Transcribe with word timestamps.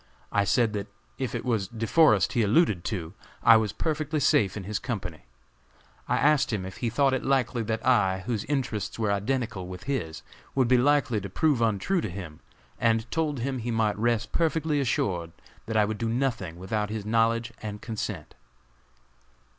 I 0.31 0.45
said 0.45 0.73
that 0.73 0.91
if 1.19 1.35
it 1.35 1.45
was 1.45 1.67
De 1.67 1.85
Forest 1.85 2.33
he 2.33 2.41
alluded 2.41 2.83
to, 2.85 3.13
I 3.43 3.55
was 3.55 3.71
perfectly 3.71 4.19
safe 4.19 4.57
in 4.57 4.63
his 4.63 4.79
company. 4.79 5.25
I 6.07 6.17
asked 6.17 6.51
him 6.51 6.65
if 6.65 6.77
he 6.77 6.89
thought 6.89 7.13
it 7.13 7.23
likely 7.23 7.61
that 7.61 7.85
I, 7.85 8.21
whose 8.25 8.43
interests 8.45 8.97
were 8.97 9.11
identical 9.11 9.67
with 9.67 9.83
his, 9.83 10.23
would 10.55 10.67
be 10.67 10.79
likely 10.79 11.21
to 11.21 11.29
prove 11.29 11.61
untrue 11.61 12.01
to 12.01 12.09
him, 12.09 12.39
and 12.79 13.11
told 13.11 13.41
him 13.41 13.59
he 13.59 13.69
might 13.69 13.95
rest 13.95 14.31
perfectly 14.31 14.79
assured 14.79 15.33
that 15.67 15.77
I 15.77 15.85
would 15.85 15.99
do 15.99 16.09
nothing 16.09 16.57
without 16.57 16.89
his 16.89 17.05
knowledge 17.05 17.53
and 17.61 17.79
consent." 17.79 18.33